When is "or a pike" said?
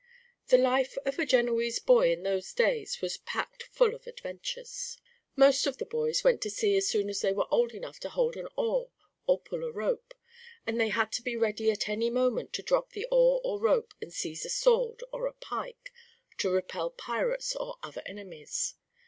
15.13-15.93